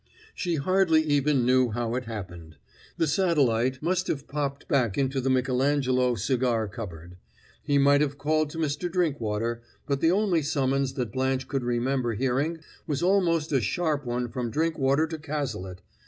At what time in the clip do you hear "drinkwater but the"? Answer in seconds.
8.91-10.09